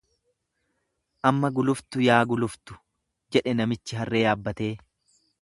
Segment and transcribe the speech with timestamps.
[1.31, 2.79] Amma guluftu yaa guluftu,
[3.37, 4.73] jedhe namich harree yaabbatee.